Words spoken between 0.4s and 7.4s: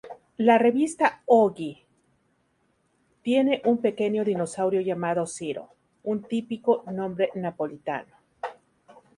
revista "Oggi" tiene un pequeño dinosaurio llamado "Ciro", un típico nombre